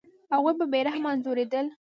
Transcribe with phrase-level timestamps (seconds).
[0.33, 1.65] هغوی به بې رحمه انځورېدل.